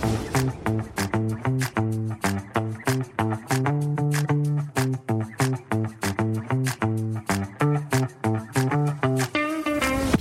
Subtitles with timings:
[0.00, 0.77] Thank you.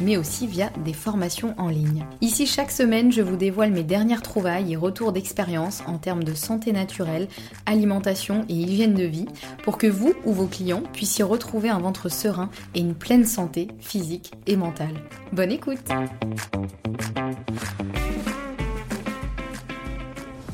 [0.00, 2.04] mais aussi via des formations en ligne.
[2.20, 6.34] Ici, chaque semaine, je vous dévoile mes dernières trouvailles et retours d'expérience en termes de
[6.34, 7.28] santé naturelle,
[7.66, 9.26] alimentation et hygiène de vie
[9.64, 13.68] pour que vous ou vos clients puissiez retrouver un ventre serein et une pleine santé
[13.78, 14.94] physique et mentale.
[15.32, 15.88] Bonne écoute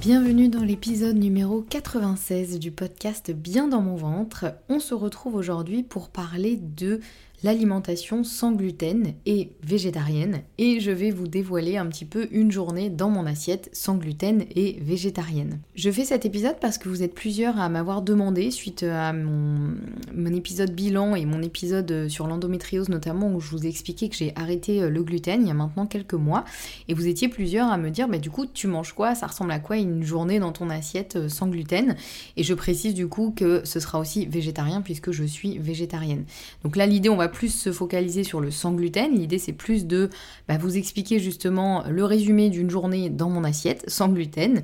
[0.07, 4.55] Bienvenue dans l'épisode numéro 96 du podcast Bien dans mon ventre.
[4.69, 7.01] On se retrouve aujourd'hui pour parler de
[7.43, 12.91] l'alimentation sans gluten et végétarienne et je vais vous dévoiler un petit peu une journée
[12.91, 15.61] dans mon assiette sans gluten et végétarienne.
[15.75, 19.75] Je fais cet épisode parce que vous êtes plusieurs à m'avoir demandé suite à mon,
[20.15, 24.17] mon, épisode bilan et mon épisode sur l'endométriose notamment où je vous ai expliqué que
[24.17, 26.45] j'ai arrêté le gluten il y a maintenant quelques mois
[26.89, 29.15] et vous étiez plusieurs à me dire bah du coup tu manges quoi?
[29.15, 31.97] Ça ressemble à quoi une journée dans ton assiette sans gluten?
[32.37, 36.25] Et je précise du coup que ce sera aussi végétarien puisque je suis végétarienne.
[36.65, 39.15] Donc là l'idée on va plus se focaliser sur le sans gluten.
[39.15, 40.11] L'idée c'est plus de
[40.49, 44.63] bah, vous expliquer justement le résumé d'une journée dans mon assiette sans gluten.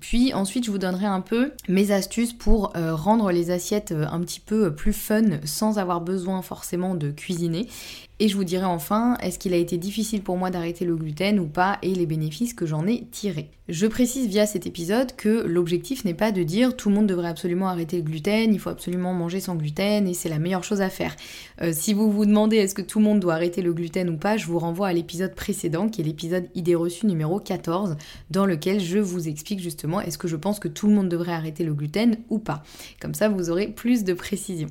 [0.00, 4.06] Puis ensuite, je vous donnerai un peu mes astuces pour euh, rendre les assiettes euh,
[4.10, 7.68] un petit peu plus fun sans avoir besoin forcément de cuisiner.
[8.22, 11.40] Et je vous dirai enfin, est-ce qu'il a été difficile pour moi d'arrêter le gluten
[11.40, 13.50] ou pas et les bénéfices que j'en ai tirés.
[13.68, 17.28] Je précise via cet épisode que l'objectif n'est pas de dire tout le monde devrait
[17.28, 20.82] absolument arrêter le gluten, il faut absolument manger sans gluten et c'est la meilleure chose
[20.82, 21.16] à faire.
[21.62, 24.16] Euh, si vous vous demandez est-ce que tout le monde doit arrêter le gluten ou
[24.16, 27.96] pas, je vous renvoie à l'épisode précédent qui est l'épisode idée reçue numéro 14
[28.30, 31.32] dans lequel je vous explique justement est-ce que je pense que tout le monde devrait
[31.32, 32.62] arrêter le gluten ou pas?
[33.00, 34.68] Comme ça vous aurez plus de précision.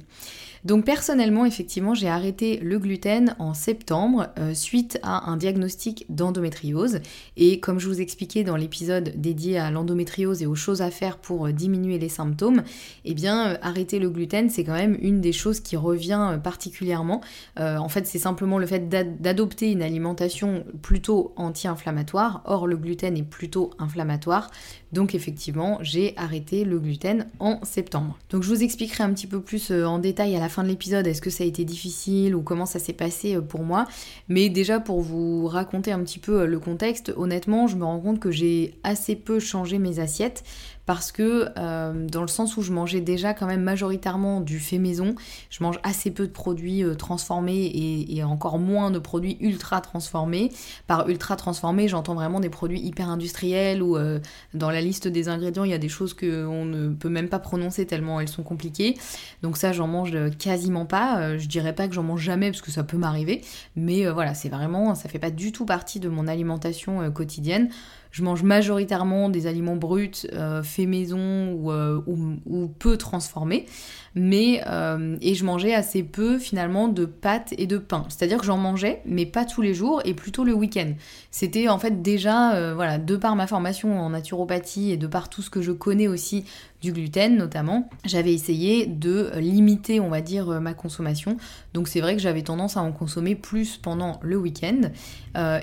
[0.63, 6.99] Donc personnellement, effectivement, j'ai arrêté le gluten en septembre euh, suite à un diagnostic d'endométriose.
[7.35, 11.17] Et comme je vous expliquais dans l'épisode dédié à l'endométriose et aux choses à faire
[11.17, 12.61] pour euh, diminuer les symptômes,
[13.05, 17.21] eh bien euh, arrêter le gluten, c'est quand même une des choses qui revient particulièrement.
[17.57, 22.43] en fait, c'est simplement le fait d'adopter une alimentation plutôt anti-inflammatoire.
[22.45, 24.51] Or, le gluten est plutôt inflammatoire.
[24.91, 28.17] Donc effectivement, j'ai arrêté le gluten en septembre.
[28.29, 31.07] Donc je vous expliquerai un petit peu plus en détail à la fin de l'épisode,
[31.07, 33.87] est-ce que ça a été difficile ou comment ça s'est passé euh, pour moi.
[34.27, 37.99] Mais déjà pour vous raconter un petit peu euh, le contexte, honnêtement, je me rends
[37.99, 40.43] compte que j'ai assez peu changé mes assiettes
[40.91, 44.77] parce que euh, dans le sens où je mangeais déjà quand même majoritairement du fait
[44.77, 45.15] maison,
[45.49, 47.71] je mange assez peu de produits euh, transformés
[48.09, 50.51] et, encore moins de produits ultra transformés.
[50.87, 54.19] Par ultra transformés, j'entends vraiment des produits hyper industriels où euh,
[54.53, 57.39] dans la liste des ingrédients, il y a des choses qu'on ne peut même pas
[57.39, 58.97] prononcer tellement elles sont compliquées.
[59.43, 61.37] Donc ça, j'en mange quasiment pas.
[61.37, 63.39] je dirais pas que j'en mange jamais parce que ça peut m'arriver,
[63.77, 67.69] mais voilà, c'est vraiment, ça fait pas du tout partie de mon alimentation quotidienne.
[68.11, 73.65] Je mange majoritairement des aliments bruts, euh, faits maison ou, euh, ou, peu transformés.
[74.13, 78.05] Mais, euh, et je mangeais assez peu finalement de pâtes et de pain.
[78.09, 80.93] C'est-à-dire que j'en mangeais, mais pas tous les jours et plutôt le week-end.
[81.31, 85.41] C'était en fait déjà, voilà, de par ma formation en naturopathie et de par tout
[85.41, 86.43] ce que je connais aussi
[86.81, 91.37] du gluten notamment, j'avais essayé de limiter, on va dire, ma consommation.
[91.73, 94.91] Donc c'est vrai que j'avais tendance à en consommer plus pendant le week-end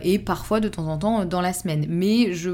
[0.02, 1.86] et parfois de temps en temps dans la semaine.
[1.88, 2.50] Mais je,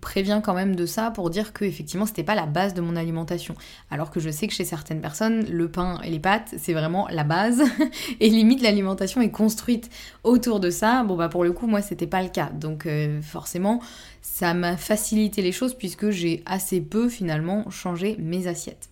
[0.00, 2.94] préviens quand même de ça pour dire que effectivement c'était pas la base de mon
[2.94, 3.54] alimentation.
[3.90, 7.08] Alors que je sais que chez certaines personnes, le pain et les pâtes, c'est vraiment
[7.10, 7.62] la base.
[8.20, 9.90] et limite l'alimentation est construite
[10.22, 11.04] autour de ça.
[11.04, 12.50] Bon bah pour le coup moi c'était pas le cas.
[12.50, 13.80] Donc euh, forcément
[14.24, 18.88] ça m'a facilité les choses puisque j'ai assez peu finalement changé mes assiettes.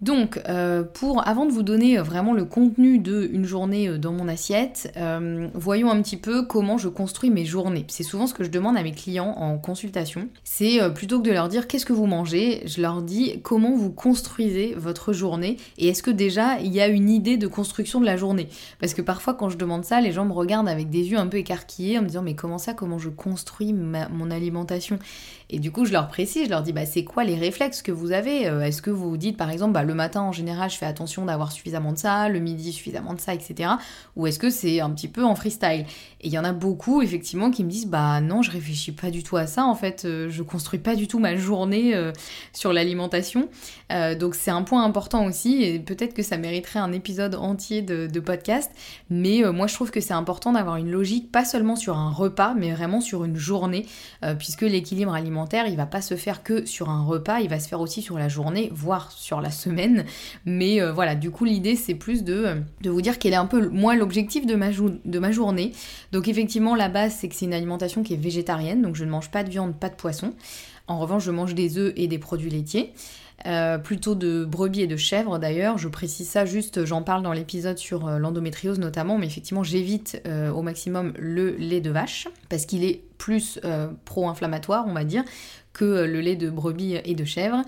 [0.00, 4.28] Donc, euh, pour, avant de vous donner vraiment le contenu d'une journée euh, dans mon
[4.28, 7.84] assiette, euh, voyons un petit peu comment je construis mes journées.
[7.88, 10.28] C'est souvent ce que je demande à mes clients en consultation.
[10.44, 13.90] C'est plutôt que de leur dire qu'est-ce que vous mangez, je leur dis comment vous
[13.90, 18.06] construisez votre journée et est-ce que déjà il y a une idée de construction de
[18.06, 18.48] la journée?
[18.80, 21.26] Parce que parfois quand je demande ça, les gens me regardent avec des yeux un
[21.26, 24.98] peu écarquillés en me disant mais comment ça, comment je construis mon alimentation?
[25.50, 27.92] Et du coup je leur précise, je leur dis bah c'est quoi les réflexes que
[27.92, 30.86] vous avez Est-ce que vous dites par exemple bah, le matin en général je fais
[30.86, 33.70] attention d'avoir suffisamment de ça, le midi suffisamment de ça, etc.
[34.16, 35.84] Ou est-ce que c'est un petit peu en freestyle?
[36.20, 39.10] Et il y en a beaucoup effectivement qui me disent bah non je réfléchis pas
[39.10, 42.12] du tout à ça en fait, euh, je construis pas du tout ma journée euh,
[42.52, 43.48] sur l'alimentation.
[43.92, 47.82] Euh, donc c'est un point important aussi et peut-être que ça mériterait un épisode entier
[47.82, 48.72] de, podcast.
[49.10, 52.52] Mais moi je trouve que c'est important d'avoir une logique pas seulement sur un repas
[52.54, 53.86] mais vraiment sur une journée
[54.38, 57.68] puisque l'équilibre alimentaire il va pas se faire que sur un repas, il va se
[57.68, 59.77] faire aussi sur la journée voire sur la semaine
[60.44, 63.36] mais euh, voilà, du coup, l'idée, c'est plus de, euh, de vous dire quel est
[63.36, 65.72] un peu, moi, l'objectif de ma, de ma journée.
[66.12, 69.10] Donc, effectivement, la base, c'est que c'est une alimentation qui est végétarienne, donc je ne
[69.10, 70.34] mange pas de viande, pas de poisson.
[70.86, 72.92] En revanche, je mange des œufs et des produits laitiers.
[73.46, 75.78] Euh, plutôt de brebis et de chèvres d'ailleurs.
[75.78, 80.20] Je précise ça juste, j'en parle dans l'épisode sur l'endométriose notamment, mais effectivement j'évite
[80.52, 83.60] au maximum le lait de vache parce qu'il est plus
[84.04, 85.24] pro-inflammatoire, on va dire,
[85.72, 87.62] que le lait de brebis et de chèvre.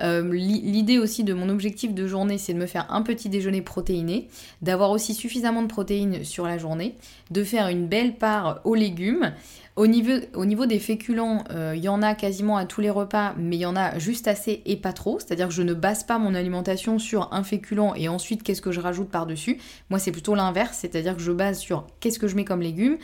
[0.00, 3.62] Euh, l'idée aussi de mon objectif de journée, c'est de me faire un petit déjeuner
[3.62, 4.28] protéiné,
[4.62, 6.96] d'avoir aussi suffisamment de protéines sur la journée,
[7.30, 9.32] de faire une belle part aux légumes.
[9.76, 12.90] Au niveau, au niveau des féculents, euh, il y en a quasiment à tous les
[12.90, 15.18] repas, mais il y en a juste assez et pas trop.
[15.18, 18.72] C'est-à-dire que je ne base pas mon alimentation sur un féculent et ensuite qu'est-ce que
[18.72, 19.58] je rajoute par-dessus.
[19.88, 22.98] Moi, c'est plutôt l'inverse, c'est-à-dire que je base sur qu'est-ce que je mets comme légumes.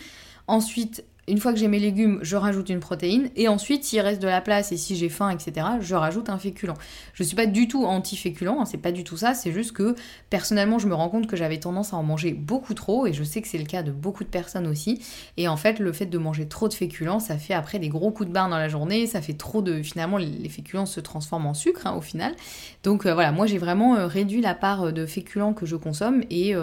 [0.47, 3.31] Ensuite, une fois que j'ai mes légumes, je rajoute une protéine.
[3.37, 6.39] Et ensuite, s'il reste de la place et si j'ai faim, etc., je rajoute un
[6.39, 6.75] féculent.
[7.15, 9.35] Je suis pas du tout anti-féculent, hein, c'est pas du tout ça.
[9.35, 9.95] C'est juste que
[10.31, 13.07] personnellement, je me rends compte que j'avais tendance à en manger beaucoup trop.
[13.07, 15.01] Et je sais que c'est le cas de beaucoup de personnes aussi.
[15.37, 18.11] Et en fait, le fait de manger trop de féculents, ça fait après des gros
[18.11, 19.07] coups de barre dans la journée.
[19.07, 19.83] Ça fait trop de.
[19.83, 22.35] Finalement, les féculents se transforment en sucre hein, au final.
[22.83, 25.77] Donc euh, voilà, moi j'ai vraiment euh, réduit la part euh, de féculents que je
[25.77, 26.23] consomme.
[26.31, 26.55] Et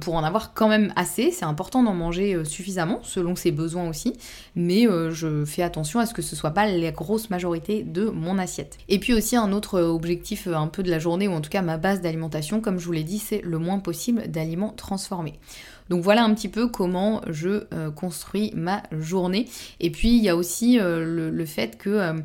[0.00, 1.30] pour en avoir quand même assez.
[1.30, 4.14] C'est important d'en manger euh, suffisamment selon ses besoins aussi,
[4.54, 8.04] mais euh, je fais attention à ce que ce soit pas la grosse majorité de
[8.08, 8.78] mon assiette.
[8.88, 11.62] Et puis aussi un autre objectif un peu de la journée, ou en tout cas
[11.62, 15.38] ma base d'alimentation, comme je vous l'ai dit, c'est le moins possible d'aliments transformés.
[15.88, 19.48] Donc voilà un petit peu comment je construis ma journée.
[19.80, 22.22] Et puis il y a aussi le, fait que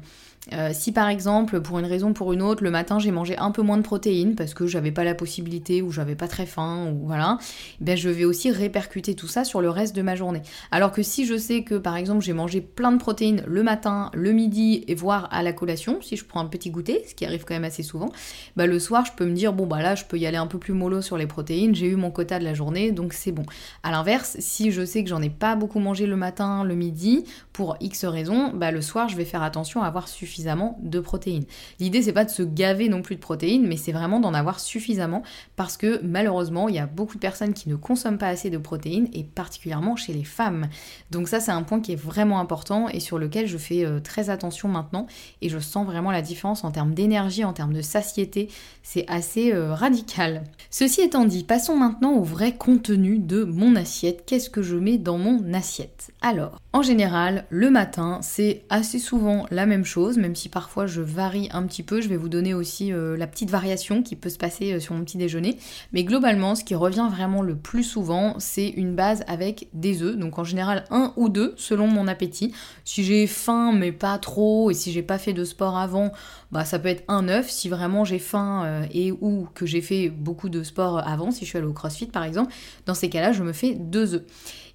[0.53, 3.35] euh, si par exemple, pour une raison ou pour une autre, le matin j'ai mangé
[3.37, 6.45] un peu moins de protéines parce que j'avais pas la possibilité ou j'avais pas très
[6.45, 7.39] faim ou voilà,
[7.79, 10.43] ben je vais aussi répercuter tout ça sur le reste de ma journée.
[10.71, 14.11] Alors que si je sais que par exemple j'ai mangé plein de protéines le matin,
[14.13, 17.25] le midi et voire à la collation, si je prends un petit goûter, ce qui
[17.25, 18.11] arrive quand même assez souvent,
[18.55, 20.47] ben le soir je peux me dire bon bah là je peux y aller un
[20.47, 23.31] peu plus mollo sur les protéines, j'ai eu mon quota de la journée donc c'est
[23.31, 23.45] bon.
[23.81, 27.23] À l'inverse, si je sais que j'en ai pas beaucoup mangé le matin, le midi,
[27.51, 31.45] pour X raisons, bah le soir je vais faire attention à avoir suffisamment de protéines.
[31.79, 34.59] L'idée c'est pas de se gaver non plus de protéines, mais c'est vraiment d'en avoir
[34.59, 35.23] suffisamment
[35.55, 38.57] parce que malheureusement il y a beaucoup de personnes qui ne consomment pas assez de
[38.57, 40.67] protéines et particulièrement chez les femmes.
[41.11, 43.99] Donc ça c'est un point qui est vraiment important et sur lequel je fais euh,
[43.99, 45.07] très attention maintenant
[45.41, 48.49] et je sens vraiment la différence en termes d'énergie, en termes de satiété,
[48.83, 50.43] c'est assez euh, radical.
[50.69, 54.23] Ceci étant dit, passons maintenant au vrai contenu de mon assiette.
[54.25, 56.11] Qu'est-ce que je mets dans mon assiette?
[56.21, 61.01] Alors, en général, le matin, c'est assez souvent la même chose, même si parfois je
[61.01, 62.01] varie un petit peu.
[62.01, 64.95] Je vais vous donner aussi euh, la petite variation qui peut se passer euh, sur
[64.95, 65.59] mon petit déjeuner.
[65.93, 70.17] Mais globalement, ce qui revient vraiment le plus souvent, c'est une base avec des œufs.
[70.17, 72.55] Donc en général, un ou deux selon mon appétit.
[72.85, 76.11] Si j'ai faim, mais pas trop, et si j'ai pas fait de sport avant,
[76.51, 77.47] bah ça peut être un œuf.
[77.51, 81.45] Si vraiment j'ai faim euh, et ou que j'ai fait beaucoup de sport avant, si
[81.45, 82.51] je suis allée au crossfit par exemple,
[82.87, 84.23] dans ces cas-là, je me fais deux œufs.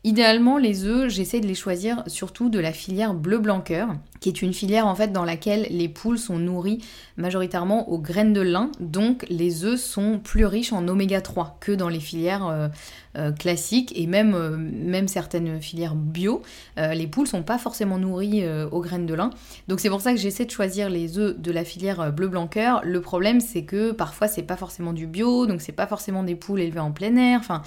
[0.02, 3.62] Idéalement, les œufs, j'essaie de les choisir surtout de la filière bleu blanc
[4.20, 6.82] qui est une filière en fait dans laquelle les poules sont nourries
[7.18, 11.72] majoritairement aux graines de lin, donc les œufs sont plus riches en oméga 3 que
[11.72, 12.68] dans les filières euh,
[13.38, 16.42] classiques et même, euh, même certaines filières bio.
[16.76, 19.30] les poules sont pas forcément nourries aux graines de lin,
[19.68, 22.46] donc c'est pour ça que j'essaie de choisir les œufs de la filière bleu blanc
[22.46, 22.80] cœur.
[22.84, 26.34] Le problème c'est que parfois c'est pas forcément du bio, donc c'est pas forcément des
[26.34, 27.62] poules élevées en plein air, enfin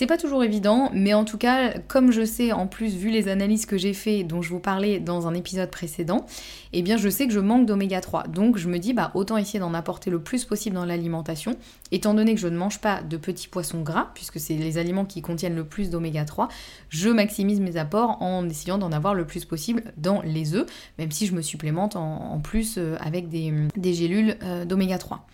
[0.00, 3.28] c'est pas toujours évident, mais en tout cas, comme je sais en plus, vu les
[3.28, 6.24] analyses que j'ai fait, dont je vous parlais dans un épisode précédent,
[6.72, 8.28] eh bien je sais que je manque d'oméga 3.
[8.28, 11.54] Donc je me dis, bah autant essayer d'en apporter le plus possible dans l'alimentation,
[11.92, 15.04] étant donné que je ne mange pas de petits poissons gras, puisque c'est les aliments
[15.04, 16.48] qui contiennent le plus d'oméga 3,
[16.88, 20.66] je maximise mes apports en essayant d'en avoir le plus possible dans les œufs,
[20.98, 25.26] même si je me supplémente en, plus euh, avec des, gélules euh, d'oméga 3.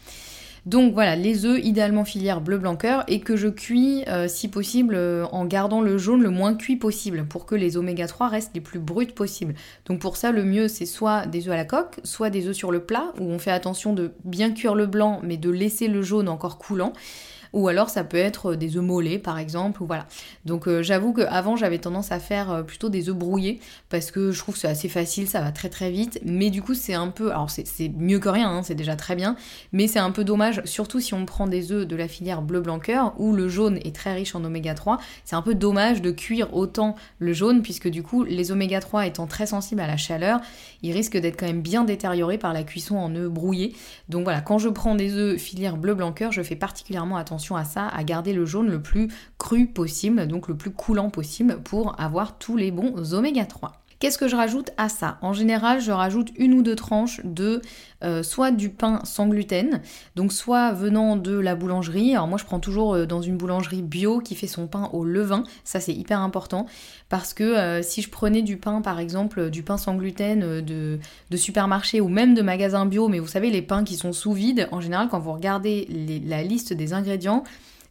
[0.67, 4.49] Donc voilà, les œufs idéalement filière bleu blanc cœur et que je cuis euh, si
[4.49, 4.99] possible
[5.31, 8.61] en gardant le jaune le moins cuit possible pour que les oméga 3 restent les
[8.61, 9.55] plus bruts possibles.
[9.87, 12.57] Donc pour ça, le mieux c'est soit des œufs à la coque, soit des œufs
[12.57, 15.87] sur le plat où on fait attention de bien cuire le blanc mais de laisser
[15.87, 16.93] le jaune encore coulant
[17.57, 20.07] ou alors ça peut être euh, des œufs mollets par exemple, ou voilà.
[20.45, 24.31] Donc euh, j'avoue qu'avant j'avais tendance à faire euh, plutôt des œufs brouillés parce que
[24.31, 26.93] je trouve que c'est assez facile, ça va très très vite, mais du coup c'est
[26.93, 29.37] un peu, alors c'est mieux que rien, hein, c'est déjà très bien,
[29.73, 32.61] mais c'est un peu dommage, surtout si on prend des œufs de la filière bleu
[32.61, 36.03] blanc cœur où le jaune est très riche en oméga 3, c'est un peu dommage
[36.03, 39.87] de cuire autant le jaune puisque du coup les oméga 3 étant très sensibles à
[39.87, 40.41] la chaleur,
[40.83, 43.75] ils risquent d'être quand même bien détériorés par la cuisson en œufs brouillés.
[44.11, 47.46] Donc voilà, quand je prends des œufs filière bleu blanc cœur, je fais particulièrement attention
[47.55, 51.63] à ça, à garder le jaune le plus cru possible, donc le plus coulant possible
[51.63, 53.86] pour avoir tous les bons oméga 3.
[53.99, 55.17] Qu'est-ce que je rajoute à ça?
[55.23, 57.63] En général, je rajoute une ou deux tranches de
[58.05, 59.81] euh, soit du pain sans gluten,
[60.17, 62.15] donc soit venant de la boulangerie.
[62.15, 65.03] Alors moi, je prends toujours euh, dans une boulangerie bio qui fait son pain au
[65.03, 65.45] levain.
[65.65, 66.67] Ça, c'est hyper important
[67.09, 70.99] parce que euh, si je prenais du pain, par exemple, du pain sans gluten de,
[71.31, 74.33] de, supermarché ou même de magasin bio, mais vous savez, les pains qui sont sous
[74.33, 75.89] vide, en général, quand vous regardez
[76.27, 77.45] la liste des ingrédients,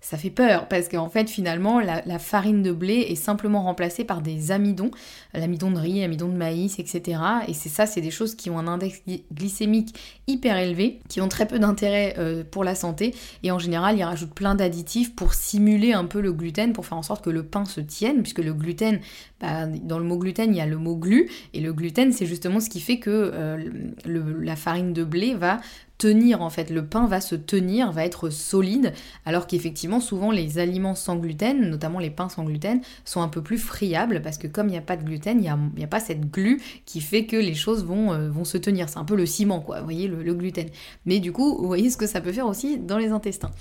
[0.06, 4.22] ça fait peur parce qu'en fait finalement la, farine de blé est simplement remplacée par
[4.22, 4.92] des amidons,
[5.34, 7.20] l'amidon de riz, l'amidon de maïs, etc.
[7.48, 9.02] Et c'est ça, c'est des choses qui ont un index
[9.34, 9.96] glycémique
[10.28, 13.16] hyper élevé, qui ont très peu d'intérêt euh, pour la santé.
[13.42, 17.00] Et en général, ils rajoutent plein d'additifs pour simuler un peu le gluten, pour faire
[17.00, 19.00] en sorte que le pain se tienne, puisque le gluten,
[19.42, 22.28] bah, dans le mot gluten, il y a le mot glu, et le gluten, c'est
[22.28, 23.58] justement ce qui fait que euh,
[24.06, 25.60] la farine de blé va
[25.98, 28.94] tenir en fait, le pain va se tenir, va être solide,
[29.25, 33.42] alors qu'effectivement souvent les aliments sans gluten, notamment les pains sans gluten, sont un peu
[33.42, 36.00] plus friables parce que comme il n'y a pas de gluten, il n'y a, pas
[36.00, 38.90] cette glu qui fait que les choses vont, euh, vont se tenir.
[38.90, 40.68] C'est un peu le ciment quoi, vous voyez, le, gluten.
[41.06, 43.52] Mais du coup, vous voyez ce que ça peut faire aussi dans les intestins.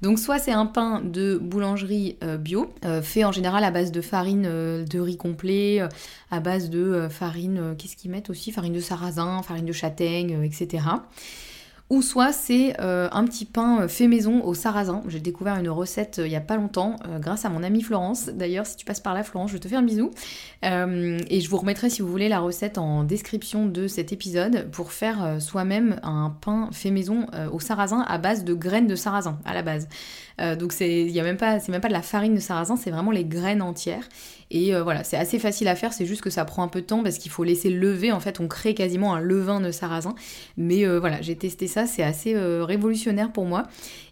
[0.00, 3.92] Donc soit c'est un pain de boulangerie euh, bio, euh, fait en général à base
[3.92, 5.80] de farine de riz complet,
[6.30, 8.50] à base de farine, qu'est-ce qu'ils mettent aussi?
[8.52, 10.80] Farine de sarrasin, farine de châtaigne, etc
[11.92, 15.02] ou soit c'est euh, un petit pain euh, fait maison au sarrasin.
[15.08, 18.30] J'ai découvert une recette euh, il y a pas longtemps grâce à mon amie Florence.
[18.30, 20.10] D'ailleurs, si tu passes par là, Florence, je te fais un bisou.
[20.62, 24.92] et je vous remettrai, si vous voulez, la recette en description de cet épisode pour
[24.92, 29.52] faire soi-même un pain fait maison au sarrasin à base de graines de sarrasin à
[29.52, 29.88] la base.
[30.58, 33.62] donc c'est, même c'est même pas de la farine de sarrasin, c'est vraiment les graines
[33.62, 34.08] entières.
[34.54, 36.82] Et euh, voilà, c'est assez facile à faire, c'est juste que ça prend un peu
[36.82, 38.12] de temps parce qu'il faut laisser lever.
[38.12, 40.14] En fait, on crée quasiment un levain de sarrasin.
[40.58, 43.66] Mais euh, voilà, j'ai testé ça, c'est assez euh, révolutionnaire pour moi.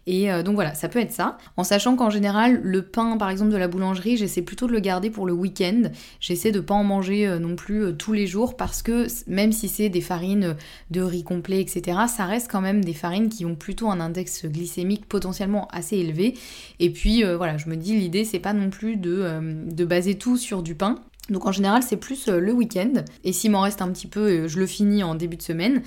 [0.06, 1.38] Et euh, donc voilà, ça peut être ça.
[1.56, 4.80] En sachant qu'en général, le pain par exemple de la boulangerie, j'essaie plutôt de le
[4.80, 5.82] garder pour le week-end.
[6.20, 9.52] J'essaie de pas en manger euh, non plus euh, tous les jours parce que même
[9.52, 10.56] si c'est des farines
[10.90, 14.46] de riz complet, etc., ça reste quand même des farines qui ont plutôt un index
[14.46, 16.34] glycémique potentiellement assez élevé.
[16.78, 20.36] Et puis voilà, je me dis l'idée c'est pas non plus de, de baser tout
[20.36, 20.96] sur du pain.
[21.30, 22.92] Donc en général c'est plus le week-end.
[23.24, 25.82] Et s'il m'en reste un petit peu, je le finis en début de semaine.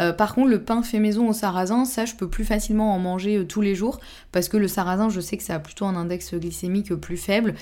[0.00, 2.98] Euh, par contre, le pain fait maison au sarrasin, ça, je peux plus facilement en
[2.98, 4.00] manger euh, tous les jours
[4.32, 7.16] parce que le sarrasin, je sais que ça a plutôt un index glycémique euh, plus
[7.16, 7.54] faible.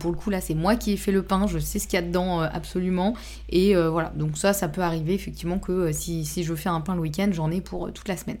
[0.00, 1.98] pour le coup, là, c'est moi qui ai fait le pain, je sais ce qu'il
[1.98, 3.14] y a dedans absolument.
[3.48, 7.00] Et voilà, donc ça, ça peut arriver effectivement que si, je fais un pain le
[7.00, 8.38] week-end, j'en ai pour toute la semaine.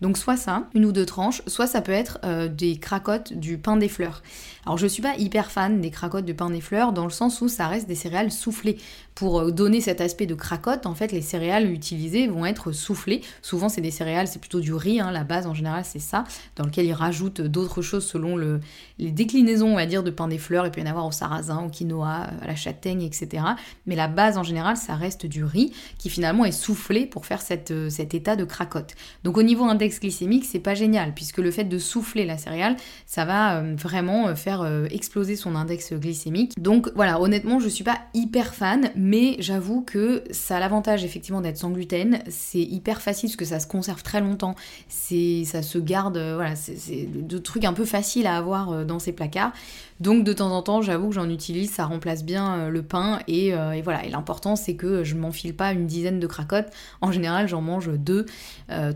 [0.00, 3.58] Donc soit ça, une ou deux tranches, soit ça peut être euh, des cracottes du
[3.58, 4.22] pain des fleurs.
[4.66, 7.40] Alors je suis pas hyper fan des cracottes de pain des fleurs dans le sens
[7.40, 8.78] où ça reste des céréales soufflées.
[9.14, 13.20] Pour euh, donner cet aspect de cracotte, en fait, les céréales utilisées vont être soufflées.
[13.42, 16.24] Souvent c'est des céréales, c'est plutôt du riz, hein, la base en général c'est ça,
[16.56, 18.60] dans lequel ils rajoutent d'autres choses selon le,
[18.98, 20.66] les déclinaisons, on va dire, de pain des fleurs.
[20.66, 23.44] Il peut y en avoir au sarrasin, au quinoa, à la châtaigne, etc.
[23.86, 27.40] Mais la base en général, ça reste du riz qui finalement est soufflé pour faire
[27.70, 28.94] euh, cet état de cracotte.
[29.22, 32.76] Donc au niveau index glycémique, c'est pas génial, puisque le fait de souffler la céréale,
[33.06, 36.52] ça va euh, vraiment euh, faire exploser son index glycémique.
[36.60, 41.40] Donc voilà, honnêtement, je suis pas hyper fan, mais j'avoue que ça a l'avantage effectivement
[41.40, 42.20] d'être sans gluten.
[42.28, 44.54] C'est hyper facile parce que ça se conserve très longtemps.
[44.88, 49.12] C'est, ça se garde, voilà, c'est de trucs un peu faciles à avoir dans ces
[49.12, 49.52] placards.
[50.00, 53.48] Donc de temps en temps, j'avoue que j'en utilise, ça remplace bien le pain et,
[53.48, 54.04] et voilà.
[54.04, 56.68] Et l'important, c'est que je m'enfile pas une dizaine de cracottes.
[57.00, 58.26] En général, j'en mange deux,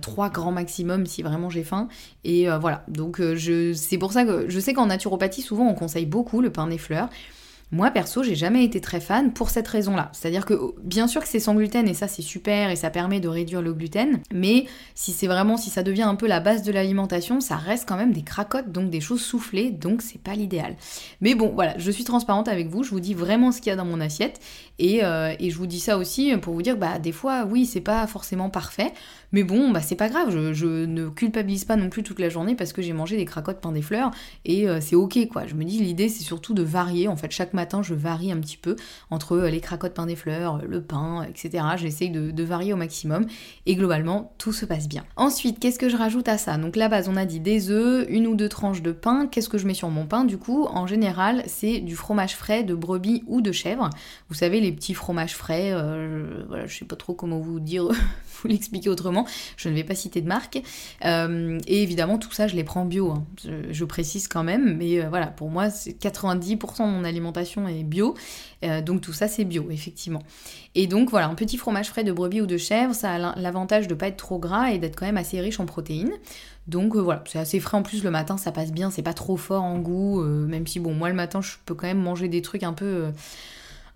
[0.02, 1.88] trois grands maximum si vraiment j'ai faim.
[2.25, 2.85] Et voilà.
[2.88, 3.23] Donc
[3.75, 6.78] c'est pour ça que je sais qu'en naturopathie, souvent on conseille beaucoup le pain des
[6.78, 7.09] fleurs.
[7.70, 10.10] Moi perso, j'ai jamais été très fan pour cette raison-là.
[10.14, 13.20] C'est-à-dire que bien sûr que c'est sans gluten et ça c'est super et ça permet
[13.20, 16.62] de réduire le gluten, mais si c'est vraiment si ça devient un peu la base
[16.62, 20.32] de l'alimentation, ça reste quand même des cracottes donc des choses soufflées, donc c'est pas
[20.32, 20.76] l'idéal.
[21.20, 23.72] Mais bon, voilà, je suis transparente avec vous, je vous dis vraiment ce qu'il y
[23.75, 24.40] a dans mon assiette
[24.78, 27.66] et, euh, et, je vous dis ça aussi pour vous dire bah des fois oui,
[27.66, 28.92] c'est pas forcément parfait,
[29.32, 32.54] mais bon, bah c'est pas grave, je, ne culpabilise pas non plus toute la journée
[32.54, 34.11] parce que j'ai mangé des cracottes pain des fleurs
[34.44, 35.47] et euh, c'est ok quoi.
[35.47, 38.38] Je me dis l'idée c'est surtout de varier en fait chaque matin, je varie un
[38.38, 38.76] petit peu
[39.11, 41.64] entre euh, les cracottes pain des fleurs, euh, le pain, etc.
[41.76, 43.26] J'essaye de, varier au maximum
[43.66, 45.04] et globalement, tout se passe bien.
[45.16, 46.56] Ensuite, qu'est-ce que je rajoute à ça?
[46.56, 49.26] Donc la base, on a dit des œufs, une ou deux tranches de pain.
[49.26, 50.25] Qu'est-ce que je mets sur mon pain?
[50.25, 53.90] Du coup, en général, c'est du fromage frais de brebis ou de chèvre.
[54.28, 57.85] Vous savez, les petits fromages frais, euh, voilà, je sais pas trop comment vous dire,
[58.42, 59.17] vous l'expliquer autrement.
[59.56, 60.56] Je ne vais pas citer de marque.
[61.02, 63.12] et évidemment, tout ça, je les prends bio.
[63.12, 63.26] Hein.
[63.70, 68.14] Je, précise quand même, mais voilà, pour moi, c'est 90% de mon alimentation est bio.
[68.64, 70.22] Euh, donc tout ça c'est bio effectivement.
[70.75, 73.87] Et donc voilà, un petit fromage frais de brebis ou de chèvre, ça a l'avantage
[73.87, 76.12] de pas être trop gras et d'être quand même assez riche en protéines.
[76.66, 79.14] Donc euh, voilà, c'est assez frais en plus le matin, ça passe bien, c'est pas
[79.14, 82.02] trop fort en goût, euh, même si bon moi le matin je peux quand même
[82.02, 83.12] manger des trucs un peu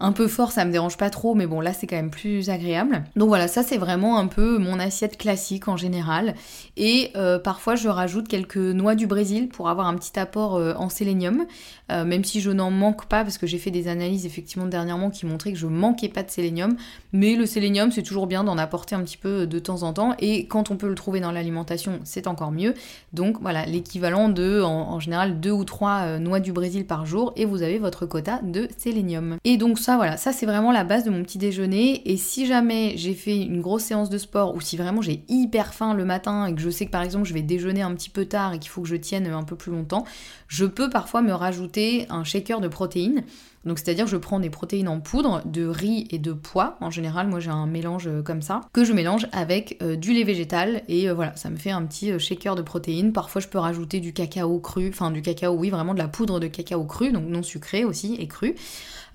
[0.03, 2.51] un peu fort, ça me dérange pas trop, mais bon, là c'est quand même plus
[2.51, 3.05] agréable.
[3.15, 6.35] Donc voilà, ça c'est vraiment un peu mon assiette classique en général.
[6.77, 10.75] Et euh, parfois je rajoute quelques noix du Brésil pour avoir un petit apport euh,
[10.77, 11.47] en sélénium,
[11.93, 15.09] euh, même si je n'en manque pas, parce que j'ai fait des analyses effectivement dernièrement
[15.09, 16.77] qui montraient que je manquais pas de sélénium.
[17.13, 20.17] Mais le sélénium, c'est toujours bien d'en apporter un petit peu de temps en temps,
[20.19, 22.75] et quand on peut le trouver dans l'alimentation, c'est encore mieux.
[23.13, 27.45] Donc voilà, l'équivalent de, en, général, deux ou trois noix du Brésil par jour, et
[27.45, 29.37] vous avez votre quota de sélénium.
[29.45, 32.09] Et donc ça, voilà, ça c'est vraiment la base de mon petit déjeuner.
[32.11, 35.75] Et si jamais j'ai fait une grosse séance de sport ou si vraiment j'ai hyper
[35.75, 38.11] faim le matin et que je sais que par exemple je vais déjeuner un petit
[38.11, 40.05] peu tard et qu'il faut que je tienne un peu plus longtemps,
[40.49, 43.25] je peux parfois me rajouter un shaker de protéines.
[43.65, 46.77] Donc c'est-à-dire je prends des protéines en poudre, de riz et de pois.
[46.81, 50.13] En général, moi j'ai un mélange euh, comme ça que je mélange avec euh, du
[50.13, 53.13] lait végétal et euh, voilà, ça me fait un petit shaker de protéines.
[53.13, 56.41] Parfois je peux rajouter du cacao cru, enfin du cacao, oui, vraiment de la poudre
[56.41, 58.57] de cacao cru, donc non sucré aussi et cru.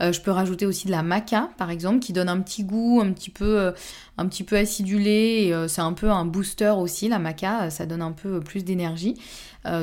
[0.02, 3.02] Euh, je peux rajouter aussi de la maca, par exemple, qui donne un petit goût
[3.02, 3.72] un petit peu, euh,
[4.18, 5.50] un petit peu acidulé.
[5.52, 9.16] Euh, c'est un peu un booster aussi, la maca, ça donne un peu plus d'énergie.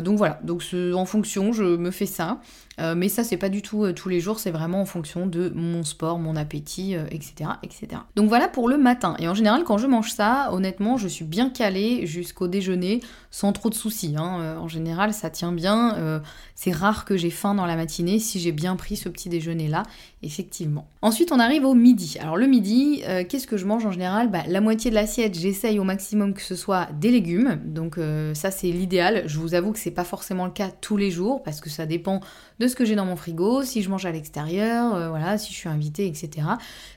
[0.03, 0.63] Donc voilà, donc
[0.95, 2.41] en fonction, je me fais ça.
[2.81, 5.27] Euh, mais ça, c'est pas du tout euh, tous les jours, c'est vraiment en fonction
[5.27, 8.03] de mon sport, mon appétit, etc., euh, etc.
[8.17, 9.17] Donc voilà pour le matin.
[9.19, 13.53] Et en général, quand je mange ça, honnêtement, je suis bien calée jusqu'au déjeuner sans
[13.53, 14.15] trop de soucis.
[14.17, 14.57] Hein.
[14.61, 16.23] en général, ça tient bien.
[16.55, 19.67] c'est rare que j'ai faim dans la matinée si j'ai bien pris ce petit déjeuner
[19.67, 19.83] là,
[20.23, 20.87] effectivement.
[21.03, 22.17] Ensuite, on arrive au midi.
[22.21, 24.31] Alors le midi, qu'est-ce que je mange en général?
[24.31, 27.61] Bah, La moitié de l'assiette, j'essaye au maximum que ce soit des légumes.
[27.65, 27.99] Donc
[28.35, 29.25] ça, c'est l'idéal.
[29.27, 32.21] Je vous avoue c'est pas forcément le cas tous les jours parce que ça dépend
[32.61, 35.53] de ce que j'ai dans mon frigo, si je mange à l'extérieur, euh, voilà, si
[35.53, 36.47] je suis invitée, etc.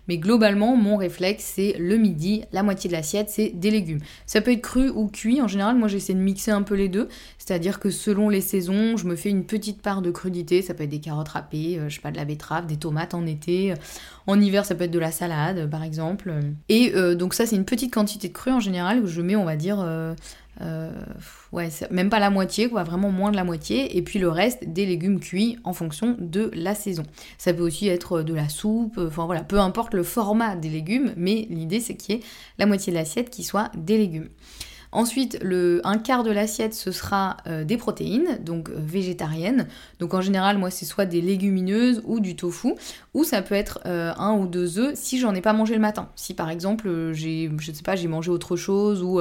[0.08, 4.00] Mais globalement, mon réflexe, c'est le midi, la moitié de l'assiette, c'est des légumes.
[4.26, 5.42] Ça peut être cru ou cuit.
[5.42, 7.08] En général, moi, j'essaie de mixer un peu les deux.
[7.38, 10.62] C'est-à-dire que selon les saisons, je me fais une petite part de crudité.
[10.62, 13.14] Ça peut être des carottes râpées, euh, je sais pas, de la betterave, des tomates
[13.14, 13.74] en été.
[14.28, 16.34] En hiver, ça peut être de la salade, par exemple.
[16.70, 19.36] Et euh, donc ça, c'est une petite quantité de cru en général que je mets,
[19.36, 19.80] on va dire,
[20.62, 20.92] euh,
[21.92, 24.86] même pas la moitié, quoi, vraiment moins de la moitié, et puis le reste des
[24.86, 27.04] légumes cuits en fonction de la saison.
[27.38, 31.14] Ça peut aussi être de la soupe, enfin voilà, peu importe le format des légumes,
[31.16, 32.24] mais l'idée c'est qu'il y ait
[32.58, 34.30] la moitié de l'assiette qui soit des légumes.
[34.92, 35.40] Ensuite,
[35.84, 39.68] un quart de l'assiette, ce sera euh, des protéines, donc euh, végétariennes.
[40.00, 42.74] Donc en général, moi, c'est soit des légumineuses ou du tofu,
[43.14, 45.82] ou ça peut être euh, un ou deux œufs si j'en ai pas mangé le
[45.82, 46.10] matin.
[46.16, 49.20] Si par exemple, j'ai, je sais pas, j'ai mangé autre chose, ou,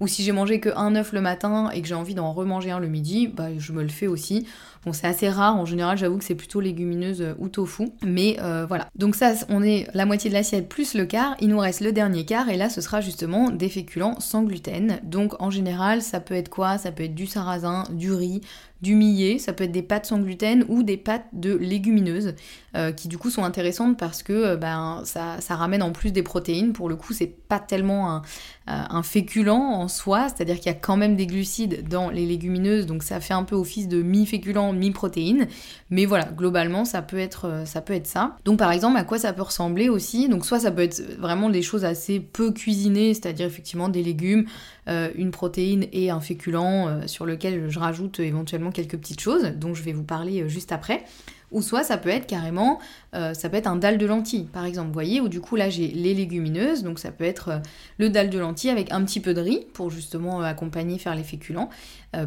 [0.00, 2.70] ou si j'ai mangé que un œuf le matin et que j'ai envie d'en remanger
[2.70, 4.46] un le midi, bah, je me le fais aussi.
[4.84, 8.88] Bon, c'est assez rare, en général, j'avoue que c'est plutôt légumineuse ou tofu, mais voilà.
[8.96, 11.92] Donc ça, on est la moitié de l'assiette plus le quart, il nous reste le
[11.92, 14.98] dernier quart, et là, ce sera justement des féculents sans gluten.
[15.04, 16.78] Donc en général, ça peut être quoi?
[16.78, 18.40] Ça peut être du sarrasin, du riz,
[18.82, 22.34] du millet, ça peut être des pâtes sans gluten ou des pâtes de légumineuses
[22.76, 26.22] euh, qui du coup sont intéressantes parce que euh, ben, ça, ramène en plus des
[26.22, 26.72] protéines.
[26.72, 28.22] Pour le coup, c'est pas tellement un,
[28.66, 32.86] un féculent en soi, c'est-à-dire qu'il y a quand même des glucides dans les légumineuses,
[32.86, 35.46] donc ça fait un peu office de mi-féculent, mi-protéine.
[35.90, 37.82] Mais voilà, globalement, ça peut être ça.
[37.82, 38.36] Peut être ça.
[38.44, 40.28] Donc par exemple, à quoi ça peut ressembler aussi?
[40.28, 44.46] Donc soit ça peut être vraiment des choses assez peu cuisinées, c'est-à-dire effectivement des légumes,
[44.88, 49.52] euh, une protéine et un féculent euh, sur lequel je rajoute éventuellement quelques petites choses,
[49.56, 51.04] dont je vais vous parler euh, juste après.
[51.50, 52.80] Ou soit ça peut être carrément,
[53.12, 55.68] ça peut être un dalle de lentilles, par exemple, vous voyez, où du coup là
[55.68, 57.60] j'ai les légumineuses, donc ça peut être
[57.98, 61.22] le dalle de lentilles avec un petit peu de riz pour justement accompagner, faire les
[61.22, 61.68] féculents,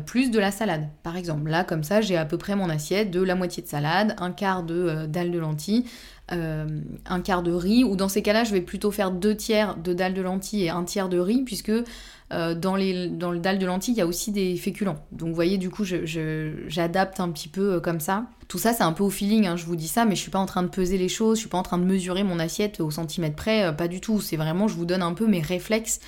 [0.05, 1.49] plus de la salade, par exemple.
[1.49, 4.31] Là, comme ça, j'ai à peu près mon assiette de la moitié de salade, un
[4.31, 5.85] quart de dalle de lentilles,
[6.29, 9.93] un quart de riz, ou dans ces cas-là, je vais plutôt faire deux tiers de
[9.93, 11.71] dalle de lentilles et un tiers de riz, puisque
[12.33, 14.97] euh, dans, les, dans le dalle de lentilles, il y a aussi des féculents.
[15.11, 18.25] Donc vous voyez, du coup, j'adapte un petit peu euh, comme ça.
[18.47, 20.31] Tout ça, c'est un peu au feeling, hein, je vous dis ça, mais je suis
[20.31, 22.79] pas en train de les choses, je suis pas en train de mesurer mon assiette
[22.79, 24.21] au centimètre près, euh, pas du tout.
[24.21, 25.99] C'est vraiment, je vous donne un peu mes réflexes.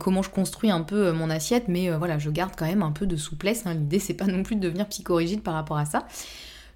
[0.00, 3.06] comment je construis un peu mon assiette, mais voilà, je garde quand même un peu
[3.06, 3.66] de souplesse.
[3.66, 3.74] Hein.
[3.74, 6.06] L'idée, c'est pas non plus de devenir psychorigide par rapport à ça.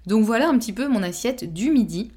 [0.07, 2.11] Donc voilà un petit peu mon assiette du midi.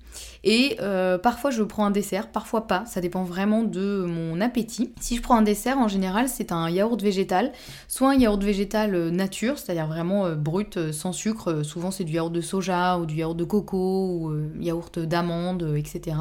[0.45, 4.93] Et euh, parfois je prends un dessert, parfois pas, ça dépend vraiment de mon appétit.
[5.01, 7.53] Si je prends un dessert, en général c'est un yaourt végétal,
[7.89, 12.13] soit un yaourt végétal euh, nature, c'est-à-dire vraiment euh, brut, sans sucre, souvent c'est du
[12.13, 16.17] yaourt de soja ou du yaourt de coco ou yaourt d'amande, etc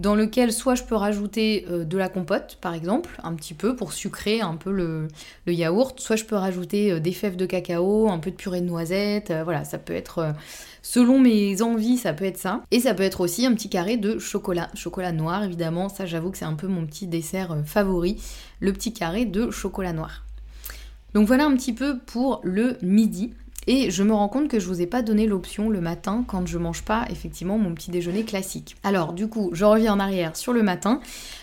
[0.00, 3.92] dans lequel soit je peux rajouter de la compote, par exemple, un petit peu pour
[3.92, 5.08] sucrer un peu le,
[5.46, 9.32] yaourt, soit je peux rajouter des fèves de cacao, un peu de purée de noisettes,
[9.44, 10.34] voilà, ça peut être
[10.82, 12.62] Selon mes envies, ça peut être ça.
[12.70, 14.70] Et ça peut être aussi un petit carré de chocolat.
[14.74, 15.88] Chocolat noir, évidemment.
[15.88, 18.20] Ça, j'avoue que c'est un peu mon petit dessert euh, favori.
[18.60, 20.24] Le petit carré de chocolat noir.
[21.12, 23.34] Donc voilà un petit peu pour le midi.
[23.66, 26.46] Et je me rends compte que je vous ai pas donné l'option le matin quand
[26.46, 28.76] je mange pas effectivement mon petit déjeuner classique.
[28.82, 31.00] Alors du coup, je reviens en arrière sur le matin.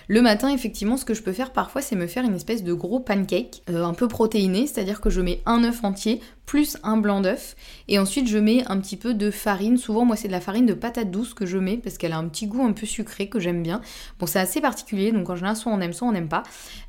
[0.08, 2.74] Le matin, effectivement, ce que je peux faire parfois, c'est me faire une espèce de
[2.74, 6.96] gros pancake, euh, un peu protéiné, c'est-à-dire que je mets un œuf entier plus un
[6.96, 7.58] blanc d'œuf,
[7.90, 9.78] et ensuite je mets un petit peu de farine.
[9.78, 12.18] Souvent, moi, c'est de la farine de patate douce que je mets parce qu'elle a
[12.18, 13.82] un petit goût un peu sucré que j'aime bien.
[14.18, 16.44] Bon, c'est assez particulier, donc en général, soit on aime, soit on n'aime pas.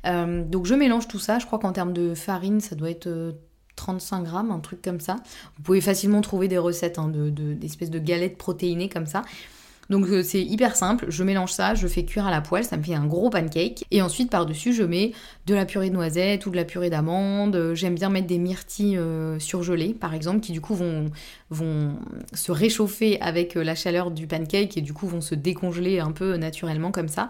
[0.05, 1.39] Euh, donc je mélange tout ça.
[1.39, 3.35] Je crois qu'en termes de farine, ça doit être
[3.79, 5.15] 35 euh, grammes, un truc comme ça.
[5.57, 9.23] Vous pouvez facilement trouver des recettes hein, d'espèces de, galettes protéinées comme ça.
[9.89, 12.77] Donc euh, c'est hyper simple, je mélange ça, je fais cuire à la poêle, ça
[12.77, 13.85] me fait un gros pancake.
[13.89, 15.13] Et ensuite par-dessus je mets
[15.47, 17.71] de la purée de noisettes ou de la purée d'amande.
[17.73, 21.09] J'aime bien mettre des myrtilles euh, surgelées par exemple qui du coup vont,
[22.33, 26.11] se réchauffer avec euh, la chaleur du pancake et du coup vont se décongeler un
[26.11, 27.29] peu naturellement comme ça.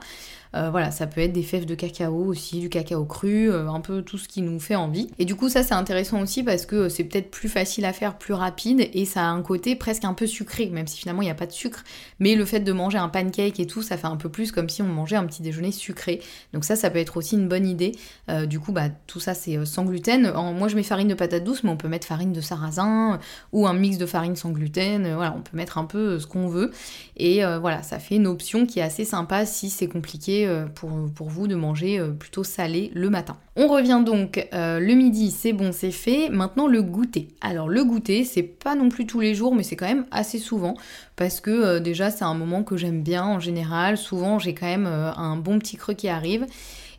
[0.55, 3.81] Euh, voilà, ça peut être des fèves de cacao aussi, du cacao cru, euh, un
[3.81, 5.09] peu tout ce qui nous fait envie.
[5.19, 8.17] Et du coup, ça c'est intéressant aussi parce que c'est peut-être plus facile à faire,
[8.17, 11.25] plus rapide et ça a un côté presque un peu sucré, même si finalement il
[11.25, 11.83] n'y a pas de sucre.
[12.19, 14.69] Mais le fait de manger un pancake et tout, ça fait un peu plus comme
[14.69, 16.21] si on mangeait un petit déjeuner sucré.
[16.53, 17.91] Donc ça, ça peut être aussi une bonne idée.
[18.29, 20.33] Euh, du coup, bah tout ça c'est sans gluten.
[20.57, 23.19] moi je mets farine de patate douce, mais on peut mettre farine de sarrasin
[23.51, 25.13] ou un mix de farine sans gluten.
[25.13, 26.71] voilà, on peut mettre un peu ce qu'on veut.
[27.17, 30.89] Et voilà, ça fait une option qui est assez sympa si c'est compliqué euh, pour,
[31.29, 33.37] vous de manger euh, plutôt salé le matin.
[33.55, 36.29] On revient donc euh, le midi, c'est bon, c'est fait.
[36.29, 37.29] Maintenant le goûter.
[37.41, 40.39] Alors le goûter, c'est pas non plus tous les jours, mais c'est quand même assez
[40.39, 40.75] souvent
[41.15, 43.97] parce que déjà c'est un moment que j'aime bien en général.
[43.97, 46.45] Souvent j'ai quand même un bon petit creux qui arrive.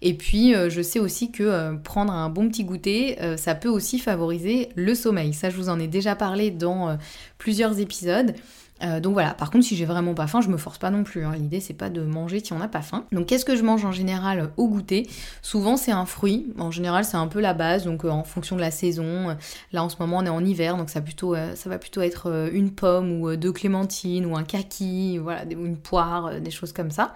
[0.02, 4.70] Et puis, je sais aussi que prendre un bon petit goûter, ça peut aussi favoriser
[4.74, 5.34] le sommeil.
[5.34, 6.96] Ça, je vous en ai déjà parlé dans
[7.36, 8.34] plusieurs épisodes.
[8.82, 11.04] Euh, donc voilà, par contre si j'ai vraiment pas faim, je me force pas non
[11.04, 11.24] plus.
[11.24, 11.32] Hein.
[11.36, 13.04] L'idée c'est pas de manger si on n'a pas faim.
[13.12, 15.08] Donc qu'est-ce que je mange en général au goûter?
[15.42, 18.56] Souvent c'est un fruit, en général c'est un peu la base, donc euh, en fonction
[18.56, 19.36] de la saison.
[19.72, 22.50] Là en ce moment on est en hiver, donc ça, euh, ça va plutôt être
[22.52, 27.14] une pomme ou deux clémentines ou un kaki, voilà, une poire, des choses comme ça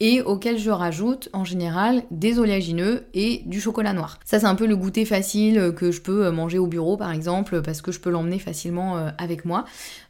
[0.00, 4.18] et auquel je rajoute en général des oléagineux et du chocolat noir.
[4.24, 7.62] Ça c'est un peu le goûter facile que je peux manger au bureau par exemple
[7.62, 9.64] parce que je peux l'emmener facilement euh, avec moi.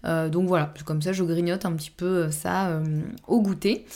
[0.04, 2.80] Euh, donc voilà, comme ça je grignote un petit peu euh, ça
[3.26, 3.86] au goûter.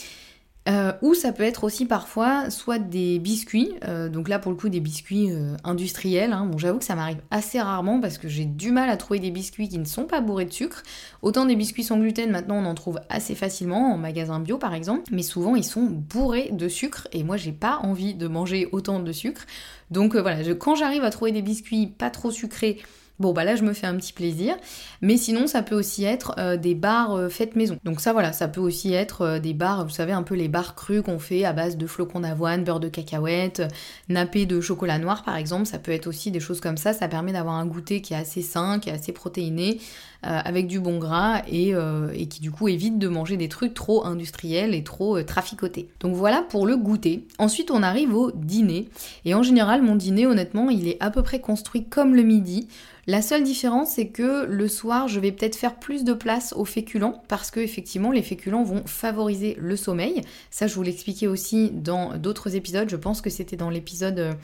[0.68, 4.57] Euh, ou ça peut être aussi parfois soit des biscuits, euh, donc là pour le
[4.57, 6.33] coup des biscuits euh, industriels.
[6.33, 6.46] Hein.
[6.46, 9.33] Bon, j'avoue que ça m'arrive assez rarement parce que j'ai du mal à trouver des
[9.33, 10.85] biscuits qui ne sont pas bourrés de sucre.
[11.20, 14.72] Autant des biscuits sans gluten, maintenant on en trouve assez facilement en magasin bio par
[14.72, 18.68] exemple, mais souvent ils sont bourrés de sucre et moi j'ai pas envie de manger
[18.70, 19.42] autant de sucre.
[19.90, 22.79] Donc voilà, quand j'arrive à trouver des biscuits pas trop sucrés
[23.18, 24.57] Bon bah là je me fais un petit plaisir,
[25.01, 27.79] mais sinon ça peut aussi être euh, des bars euh, faites maison.
[27.85, 30.48] Donc ça voilà, ça peut aussi être euh, des bars, vous savez un peu les
[30.48, 33.62] bars crus qu'on fait à base de flocons d'avoine, beurre de cacahuète,
[34.09, 37.07] nappé de chocolat noir par exemple, ça peut être aussi des choses comme ça, ça
[37.07, 39.79] permet d'avoir un goûter qui est assez sain, qui est assez protéiné,
[40.22, 41.74] avec du bon gras et,
[42.14, 45.88] et, qui du coup évite de manger des trucs trop industriels et trop traficotés.
[46.00, 47.24] Donc voilà pour le goûter.
[47.38, 48.88] Ensuite on arrive au dîner,
[49.24, 52.68] et en général mon dîner honnêtement il est à peu près construit comme le midi.
[53.08, 56.64] La seule différence, c'est que le soir, je vais peut-être faire plus de place aux
[56.64, 60.20] féculents parce que effectivement, les féculents vont favoriser le sommeil.
[60.52, 62.88] Ça, je vous l'expliquais aussi dans d'autres épisodes.
[62.88, 64.35] Je pense que c'était dans l'épisode euh, euh,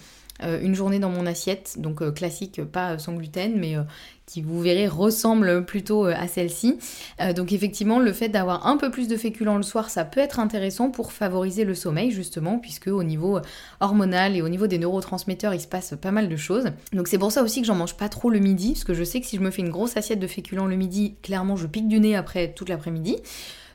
[0.41, 3.83] une journée dans mon assiette, donc euh, classique, pas sans gluten, mais euh,
[4.27, 6.77] qui vous verrez ressemble plutôt à celle-ci.
[7.35, 10.39] donc effectivement, le fait d'avoir un peu plus de féculents le soir, ça peut être
[10.39, 13.41] intéressant pour favoriser le sommeil justement, puisque au niveau
[13.81, 16.67] hormonal et au niveau des neurotransmetteurs, il se passe pas mal de choses.
[16.93, 19.03] Donc c'est pour ça aussi que j'en mange pas trop le midi, parce que je
[19.03, 21.67] sais que si je me fais une grosse assiette de féculents le midi, clairement je
[21.67, 23.17] pique du nez après toute l'après-midi.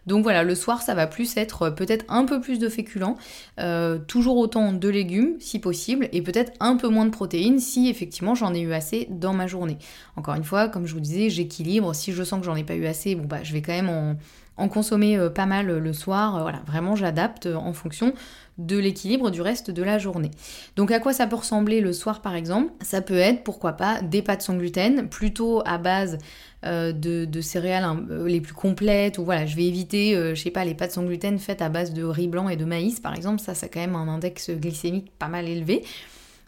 [0.07, 3.15] Donc voilà, le soir, ça va plus être euh, peut-être un peu plus de féculents,
[3.59, 7.89] euh, toujours autant de légumes si possible, et peut-être un peu moins de protéines si
[7.89, 9.77] effectivement j'en ai eu assez dans ma journée.
[10.15, 11.93] Encore une fois, comme je vous disais, j'équilibre.
[11.95, 13.89] Si je sens que j'en ai pas eu assez, bon bah je vais quand même
[13.89, 14.15] en
[14.55, 16.41] en consommer euh, pas mal le soir.
[16.41, 18.13] Voilà, vraiment j'adapte en fonction
[18.57, 20.31] de l'équilibre du reste de la journée.
[20.75, 22.71] Donc à quoi ça peut ressembler le soir par exemple?
[22.81, 26.19] Ça peut être pourquoi pas des pâtes sans gluten, plutôt à base
[26.65, 30.65] euh, de, céréales euh, les plus complètes, ou voilà, je vais éviter, je sais pas,
[30.65, 33.41] les pâtes sans gluten faites à base de riz blanc et de maïs par exemple,
[33.41, 35.83] ça ça a quand même un index glycémique pas mal élevé.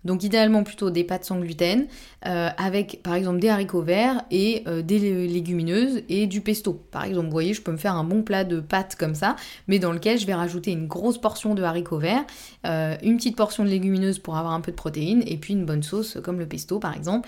[0.06, 1.88] Donc idéalement plutôt des pâtes sans gluten,
[2.26, 6.74] euh, avec par exemple des haricots verts et euh, des légumineuses et du pesto.
[6.92, 9.36] Par exemple, vous voyez, je peux me faire un bon plat de pâtes comme ça,
[9.68, 12.24] mais dans lequel je vais rajouter une grosse portion de haricots verts,
[12.66, 15.66] euh, une petite portion de légumineuses pour avoir un peu de protéines, et puis une
[15.66, 17.28] bonne sauce comme le pesto par exemple,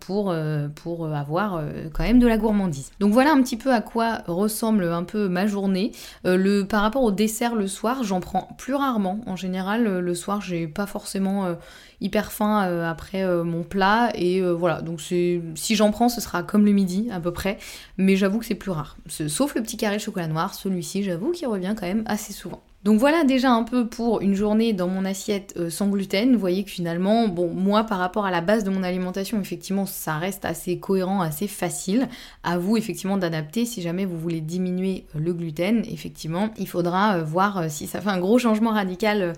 [0.00, 2.92] pour, avoir quand même de la gourmandise.
[3.00, 5.90] Donc voilà un petit peu à quoi ressemble un peu ma journée.
[6.24, 9.20] le, par rapport au dessert le soir, j'en prends plus rarement.
[9.26, 11.56] En général, le soir, j'ai pas forcément
[12.00, 14.10] hyper faim euh, après euh, mon plat.
[14.14, 14.82] Et euh, voilà.
[14.82, 15.42] Donc si
[15.74, 17.58] j'en prends ce sera comme le midi à peu près.
[17.98, 18.96] Mais j'avoue que c'est plus rare.
[19.08, 22.62] Sauf le petit carré de chocolat noir celui-ci j'avoue qu'il revient quand même assez souvent
[22.84, 26.34] donc voilà déjà un peu pour une journée dans mon assiette sans gluten.
[26.34, 29.86] Vous voyez que finalement, bon, moi par rapport à la base de mon alimentation, effectivement,
[29.86, 32.08] ça reste assez cohérent, assez facile.
[32.42, 35.82] À vous effectivement d'adapter si jamais vous voulez diminuer le gluten.
[35.90, 39.32] Effectivement, il faudra voir si ça fait un gros changement radical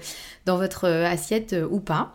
[0.44, 2.14] dans votre assiette ou pas.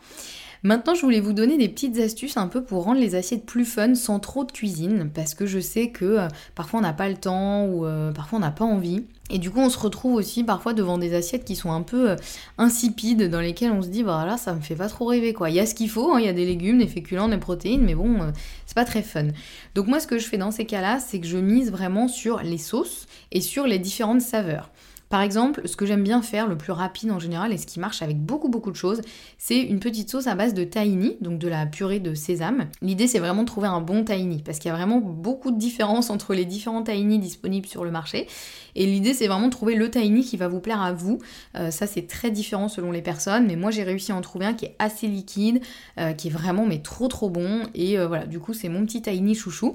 [0.63, 3.65] Maintenant, je voulais vous donner des petites astuces un peu pour rendre les assiettes plus
[3.65, 7.09] fun sans trop de cuisine, parce que je sais que euh, parfois on n'a pas
[7.09, 9.03] le temps ou euh, parfois on n'a pas envie.
[9.31, 12.11] Et du coup, on se retrouve aussi parfois devant des assiettes qui sont un peu
[12.11, 12.15] euh,
[12.59, 15.49] insipides, dans lesquelles on se dit, bah là, ça me fait pas trop rêver quoi.
[15.49, 17.37] Il y a ce qu'il faut, hein, il y a des légumes, des féculents, des
[17.37, 18.31] protéines, mais bon,
[18.67, 19.29] c'est pas très fun.
[19.73, 22.39] Donc, moi, ce que je fais dans ces cas-là, c'est que je mise vraiment sur
[22.43, 24.69] les sauces et sur les différentes saveurs.
[25.11, 27.81] Par exemple, ce que j'aime bien faire, le plus rapide en général, et ce qui
[27.81, 29.01] marche avec beaucoup beaucoup de choses,
[29.37, 32.67] c'est une petite sauce à base de tahini, donc de la purée de sésame.
[32.81, 35.57] L'idée c'est vraiment de trouver un bon tahini, parce qu'il y a vraiment beaucoup de
[35.57, 38.27] différences entre les différents tahini disponibles sur le marché.
[38.75, 41.19] Et l'idée c'est vraiment de trouver le tahini qui va vous plaire à vous.
[41.55, 44.45] Euh, ça c'est très différent selon les personnes, mais moi j'ai réussi à en trouver
[44.45, 45.59] un qui est assez liquide,
[45.99, 47.63] euh, qui est vraiment mais trop trop bon.
[47.75, 49.73] Et euh, voilà, du coup c'est mon petit tahini chouchou.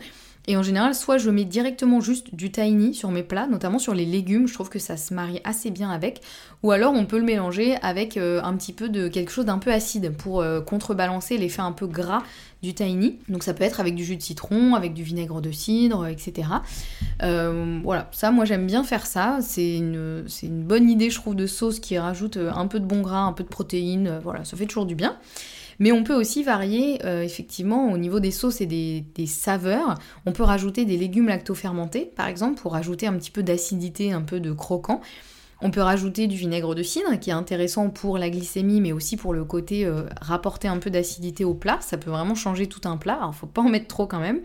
[0.49, 3.95] Et en général, soit je mets directement juste du tahini sur mes plats, notamment sur
[3.95, 6.21] les légumes, je trouve que ça se marie assez bien avec,
[6.63, 9.59] ou alors on peut le mélanger avec euh, un petit peu de quelque chose d'un
[9.59, 12.23] peu acide pour euh, contrebalancer l'effet un peu gras
[12.63, 13.19] du tahini.
[13.29, 16.49] Donc ça peut être avec du jus de citron, avec du vinaigre de cidre, etc.
[17.23, 21.35] Euh, voilà, ça moi j'aime bien faire ça, c'est une, une bonne idée je trouve
[21.35, 24.57] de sauce qui rajoute un peu de bon gras, un peu de protéines, voilà, ça
[24.57, 25.17] fait toujours du bien.
[25.79, 29.95] Mais on peut aussi varier euh, effectivement au niveau des sauces et des, saveurs.
[30.25, 34.23] On peut rajouter des légumes lactofermentés par exemple pour rajouter un petit peu d'acidité, un
[34.23, 35.01] peu de croquant.
[35.63, 39.17] On peut rajouter du vinaigre de cidre qui est intéressant pour la glycémie mais aussi
[39.17, 41.79] pour le côté euh, rapporter un peu d'acidité au plat.
[41.81, 43.15] Ça peut vraiment changer tout un plat.
[43.15, 44.41] Alors faut pas en mettre trop quand même.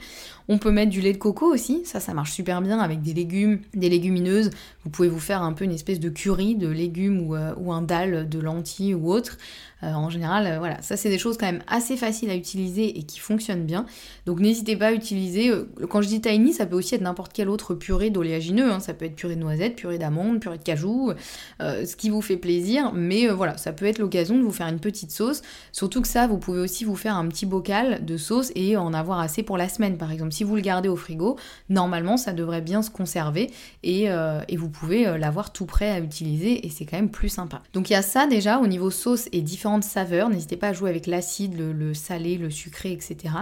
[0.54, 1.82] On peut mettre du lait de coco aussi.
[1.86, 4.50] Ça, ça marche super bien avec des légumes, des légumineuses.
[4.84, 7.82] Vous pouvez vous faire un peu une espèce de curry de légumes ou, euh, un
[7.82, 9.38] dalle de lentilles ou autre.
[9.84, 13.04] Euh, en général, voilà, ça c'est des choses quand même assez faciles à utiliser et
[13.04, 13.86] qui fonctionnent bien.
[14.26, 15.52] Donc n'hésitez pas à utiliser.
[15.90, 18.74] quand je dis tiny, ça peut aussi être n'importe quel autre purée d'oléagineux.
[18.74, 18.82] Hein.
[18.82, 21.14] Ça peut être purée de noisettes, purée d'amandes, purée de cajou
[21.60, 24.80] ce qui vous fait plaisir, mais voilà, ça peut être l'occasion de vous faire une
[24.80, 25.42] petite sauce.
[25.72, 28.94] Surtout que ça, vous pouvez aussi vous faire un petit bocal de sauce et en
[28.94, 30.34] avoir assez pour la semaine, par exemple.
[30.44, 31.38] Vous le gardez au frigo,
[31.70, 33.52] normalement, ça devrait bien se conserver
[33.84, 37.62] et, et vous pouvez l'avoir tout prêt à utiliser et c'est quand même plus sympa.
[37.74, 40.30] Donc il y a ça déjà au niveau sauce et différentes saveurs.
[40.30, 43.36] N'hésitez pas à jouer avec l'acide, le, salé, le sucré, etc.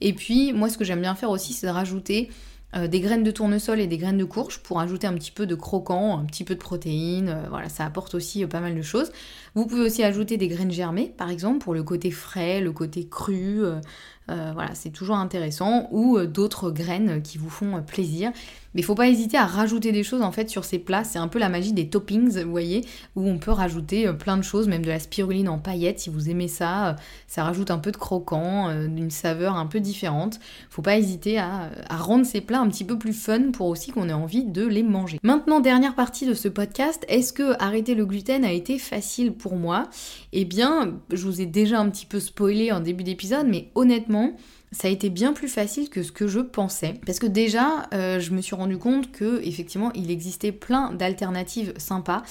[0.00, 2.30] Et puis moi ce que j'aime bien faire aussi c'est de rajouter
[2.76, 5.46] euh, des graines de tournesol et des graines de courge pour ajouter un petit peu
[5.46, 8.76] de croquant, un petit peu de protéines, euh, voilà, ça apporte aussi euh, pas mal
[8.76, 9.10] de choses.
[9.54, 13.08] Vous pouvez aussi ajouter des graines germées, par exemple, pour le côté frais, le côté
[13.08, 13.62] cru,
[14.28, 18.30] voilà, c'est toujours intéressant, ou d'autres graines qui vous font plaisir.
[18.74, 21.04] Mais faut pas hésiter à rajouter des choses en fait sur ces plats.
[21.04, 22.84] C'est un peu la magie des toppings, vous voyez,
[23.16, 26.10] où on peut rajouter euh, plein de choses, même de la spiruline en paillettes si
[26.10, 26.88] vous aimez ça.
[26.88, 26.92] Euh,
[27.26, 30.38] ça rajoute un peu de croquant, euh, une saveur un peu différente.
[30.70, 34.08] Faut pas hésiter à, rendre ces plats un petit peu plus fun pour aussi qu'on
[34.08, 35.18] ait envie de les manger.
[35.22, 39.56] Maintenant, dernière partie de ce podcast, est-ce que arrêter le gluten a été facile pour
[39.56, 39.88] moi?
[40.32, 44.17] Eh bien, je vous ai déjà un petit peu spoilé en début d'épisode, mais honnêtement,
[44.72, 46.94] ça a été bien plus facile que ce que je pensais.
[47.06, 51.72] Parce que déjà, euh, je me suis rendu compte que effectivement, il existait plein d'alternatives
[51.78, 52.22] sympas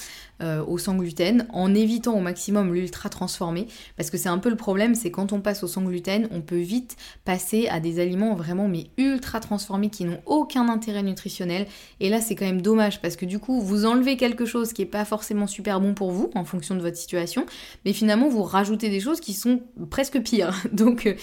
[0.41, 3.67] euh, au sans gluten en évitant au maximum l'ultra transformé.
[3.95, 6.41] Parce que c'est un peu le problème, c'est quand on passe au sans gluten, on
[6.41, 6.95] peut vite
[7.25, 11.67] passer à des aliments vraiment mais ultra transformés qui n'ont aucun intérêt nutritionnel.
[11.99, 14.81] Et là, c'est quand même dommage parce que du coup, vous enlevez quelque chose qui
[14.81, 17.45] est pas forcément super bon pour vous en fonction de votre situation,
[17.85, 20.53] mais finalement, vous rajoutez des choses qui sont presque pires.
[20.71, 21.13] Donc, euh,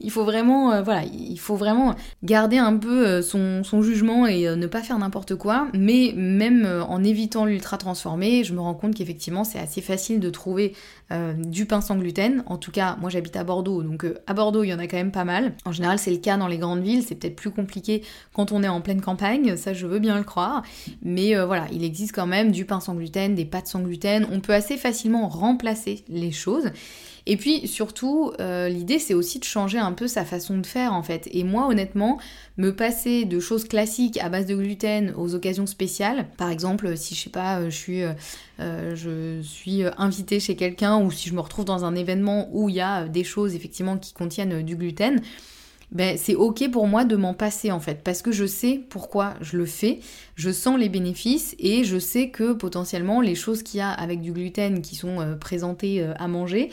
[0.00, 4.44] il faut vraiment, euh, voilà, il faut vraiment garder un peu euh, son, jugement et
[4.54, 5.68] ne pas faire n'importe quoi.
[5.74, 10.74] Mais même en évitant l'ultra transformé, je me compte qu'effectivement c'est assez facile de trouver
[11.36, 12.42] du pain sans gluten.
[12.46, 14.96] En tout cas, moi j'habite à Bordeaux, donc à Bordeaux il y en a quand
[14.96, 15.54] même pas mal.
[15.64, 18.62] En général c'est le cas dans les grandes villes, c'est peut-être plus compliqué quand on
[18.62, 20.62] est en pleine campagne, ça je veux bien le croire.
[21.02, 24.26] Mais voilà, il existe quand même du pain sans gluten, des pâtes sans gluten.
[24.32, 26.70] On peut assez facilement remplacer les choses.
[27.26, 30.92] Et puis surtout, euh, l'idée c'est aussi de changer un peu sa façon de faire
[30.92, 31.28] en fait.
[31.32, 32.18] Et moi honnêtement,
[32.56, 37.14] me passer de choses classiques à base de gluten aux occasions spéciales, par exemple si
[37.14, 41.34] je sais pas, euh, je suis, euh, je suis invitée chez quelqu'un ou si je
[41.34, 44.76] me retrouve dans un événement où il y a des choses effectivement qui contiennent du
[44.76, 45.20] gluten,
[45.92, 49.34] ben, c'est ok pour moi de m'en passer en fait, parce que je sais pourquoi
[49.40, 50.00] je le fais,
[50.34, 54.20] je sens les bénéfices et je sais que potentiellement les choses qu'il y a avec
[54.20, 56.70] du gluten qui sont présentées à manger,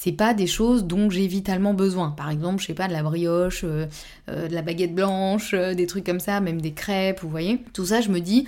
[0.00, 2.10] c'est pas des choses dont j'ai vitalement besoin.
[2.10, 3.86] Par exemple, je sais pas, de la brioche, euh,
[4.28, 7.64] euh, de la baguette blanche, euh, des trucs comme ça, même des crêpes, vous voyez.
[7.72, 8.46] Tout ça, je me dis,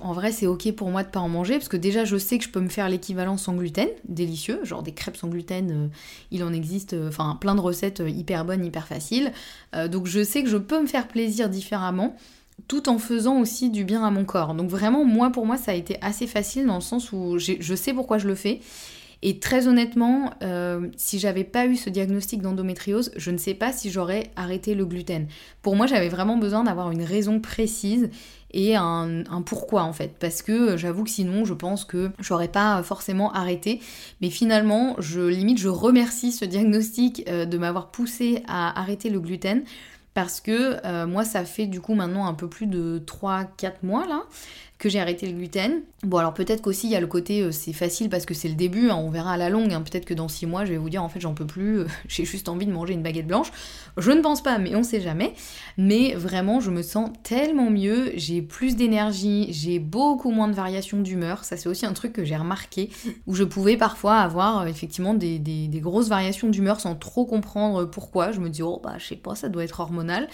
[0.00, 2.38] en vrai, c'est ok pour moi de pas en manger, parce que déjà, je sais
[2.38, 5.90] que je peux me faire l'équivalent sans gluten, délicieux, genre des crêpes sans gluten,
[6.30, 9.32] il en existe, enfin, plein de recettes hyper bonnes, hyper faciles.
[9.90, 12.16] donc, je sais que je peux me faire plaisir différemment
[12.68, 14.54] tout en faisant aussi du bien à mon corps.
[14.54, 17.74] Donc vraiment, moi, pour moi, ça a été assez facile dans le sens où je
[17.74, 18.60] sais pourquoi je le fais.
[19.26, 23.72] Et très honnêtement, euh, si j'avais pas eu ce diagnostic d'endométriose, je ne sais pas
[23.72, 25.26] si j'aurais arrêté le gluten.
[25.62, 28.10] Pour moi, j'avais vraiment besoin d'avoir une raison précise
[28.52, 30.14] et un, pourquoi en fait.
[30.20, 33.80] Parce que j'avoue que sinon, je pense que j'aurais pas forcément arrêté.
[34.20, 39.20] Mais finalement, je limite, je remercie ce diagnostic euh, de m'avoir poussé à arrêter le
[39.20, 39.64] gluten
[40.12, 44.06] parce que euh, moi ça fait du coup maintenant un peu plus de 3-4 mois
[44.06, 44.22] là
[44.78, 45.82] que j'ai arrêté le gluten.
[46.02, 48.48] Bon alors peut-être qu'aussi il y a le côté euh, c'est facile parce que c'est
[48.48, 49.80] le début, hein, on verra à la longue, hein.
[49.80, 51.86] peut-être que dans 6 mois je vais vous dire en fait j'en peux plus, euh,
[52.08, 53.52] j'ai juste envie de manger une baguette blanche.
[53.96, 55.34] Je ne pense pas mais on sait jamais.
[55.78, 61.00] Mais vraiment je me sens tellement mieux, j'ai plus d'énergie, j'ai beaucoup moins de variations
[61.00, 62.90] d'humeur, ça c'est aussi un truc que j'ai remarqué,
[63.26, 67.84] où je pouvais parfois avoir euh, effectivement des, des grosses variations d'humeur sans trop comprendre
[67.84, 68.32] pourquoi.
[68.32, 70.28] Je me dis oh bah je sais pas, ça doit être hormonal.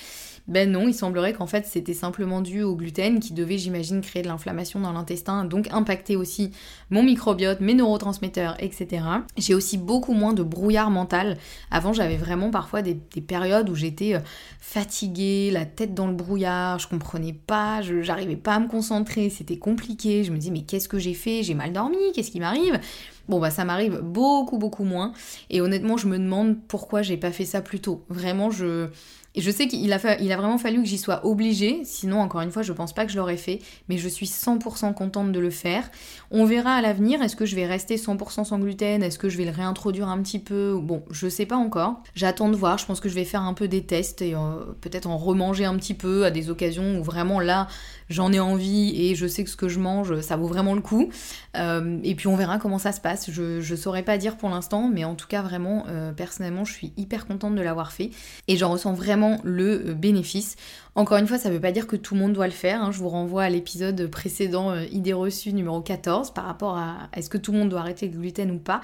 [0.50, 4.22] Ben non, il semblerait qu'en fait c'était simplement dû au gluten qui devait, j'imagine, créer
[4.22, 6.50] de l'inflammation dans l'intestin, donc impacter aussi
[6.90, 9.04] mon microbiote, mes neurotransmetteurs, etc.
[9.36, 11.38] J'ai aussi beaucoup moins de brouillard mental.
[11.70, 14.20] Avant, j'avais vraiment parfois des, périodes où j'étais euh,
[14.58, 19.58] fatiguée, la tête dans le brouillard, je comprenais pas, j'arrivais pas à me concentrer, c'était
[19.58, 20.24] compliqué.
[20.24, 21.44] Je me dis mais qu'est-ce que j'ai fait?
[21.44, 22.80] J'ai mal dormi Qu'est-ce qui m'arrive?
[23.28, 25.12] Bon bah ça m'arrive beaucoup beaucoup moins
[25.50, 28.04] et honnêtement je me demande pourquoi j'ai pas fait ça plus tôt.
[28.08, 28.88] Vraiment je
[29.34, 32.62] et je sais qu'il a, vraiment fallu que j'y sois obligée, sinon encore une fois
[32.62, 35.88] je pense pas que je l'aurais fait, mais je suis 100% contente de le faire.
[36.30, 39.38] On verra à l'avenir, est-ce que je vais rester 100% sans gluten, est-ce que je
[39.38, 42.02] vais le réintroduire un petit peu, bon je sais pas encore.
[42.14, 44.64] J'attends de voir, je pense que je vais faire un peu des tests et euh,
[44.80, 47.68] peut-être en remanger un petit peu à des occasions où vraiment là
[48.08, 50.80] j'en ai envie et je sais que ce que je mange ça vaut vraiment le
[50.80, 51.10] coup.
[51.56, 53.30] Euh, et puis on verra comment ça se passe.
[53.30, 56.72] Je, je saurais pas dire pour l'instant, mais en tout cas vraiment, euh, personnellement, je
[56.72, 58.10] suis hyper contente de l'avoir fait
[58.48, 60.56] et j'en ressens vraiment le bénéfice.
[60.94, 62.82] Encore une fois, ça veut pas dire que tout le monde doit le faire.
[62.82, 62.92] Hein.
[62.92, 67.38] Je vous renvoie à l'épisode précédent, idée reçue numéro 14, par rapport à est-ce que
[67.38, 68.80] tout le monde doit arrêter le gluten ou pas.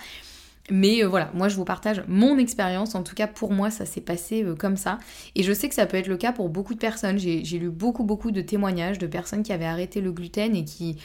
[0.71, 3.87] Mais euh, voilà, moi je vous partage mon expérience, en tout cas pour moi ça
[3.87, 4.99] s'est passé euh, comme ça.
[5.35, 7.19] Et je sais que ça peut être le cas pour beaucoup de personnes.
[7.19, 10.97] J'ai lu beaucoup beaucoup de témoignages de personnes qui avaient arrêté le gluten et qui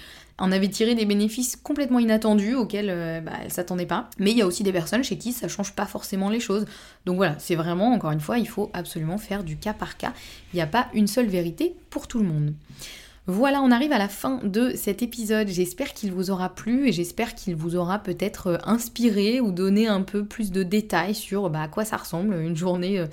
[0.41, 4.09] en avaient tiré des bénéfices complètement inattendus auxquels euh, bah, elles s'attendaient pas.
[4.17, 6.65] Mais il y a aussi des personnes chez qui ça change pas forcément les choses.
[7.05, 10.13] Donc voilà, c'est vraiment, encore une fois, il faut absolument faire du cas par cas.
[10.53, 12.53] Il n'y a pas une seule vérité pour tout le monde.
[13.27, 15.47] Voilà, on arrive à la fin de cet épisode.
[15.47, 19.85] J'espère qu'il vous aura plu et j'espère qu'il vous aura peut-être euh, inspiré ou donné
[19.85, 23.05] un peu plus de détails sur bah, à quoi ça ressemble une journée euh,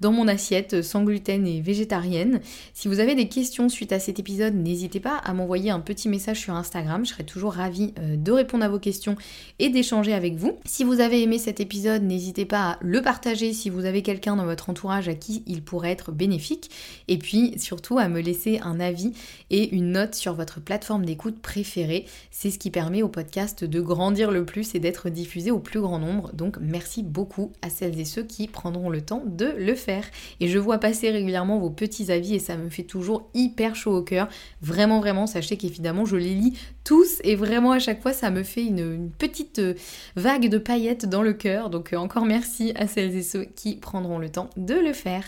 [0.00, 2.40] dans mon assiette sans gluten et végétarienne.
[2.74, 6.10] Si vous avez des questions suite à cet épisode, n'hésitez pas à m'envoyer un petit
[6.10, 7.06] message sur Instagram.
[7.06, 9.16] Je serai toujours ravie euh, de répondre à vos questions
[9.60, 10.58] et d'échanger avec vous.
[10.66, 14.36] Si vous avez aimé cet épisode, n'hésitez pas à le partager si vous avez quelqu'un
[14.36, 16.70] dans votre entourage à qui il pourrait être bénéfique.
[17.08, 19.14] Et puis surtout à me laisser un avis
[19.62, 22.06] une note sur votre plateforme d'écoute préférée.
[22.30, 25.80] C'est ce qui permet au podcast de grandir le plus et d'être diffusé au plus
[25.80, 26.32] grand nombre.
[26.32, 30.04] Donc merci beaucoup à celles et ceux qui prendront le temps de le faire.
[30.40, 33.96] Et je vois passer régulièrement vos petits avis et ça me fait toujours hyper chaud
[33.96, 34.28] au cœur.
[34.62, 38.42] Vraiment, vraiment, sachez qu'évidemment je les lis tous et vraiment à chaque fois ça me
[38.42, 39.74] fait une, petite euh,
[40.16, 41.70] vague de paillettes dans le cœur.
[41.70, 45.24] Donc euh, encore merci à celles et ceux qui prendront le temps de le faire.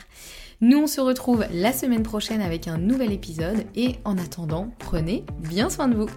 [0.63, 5.25] Nous, on se retrouve la semaine prochaine avec un nouvel épisode et en attendant, prenez
[5.39, 6.09] bien soin de vous.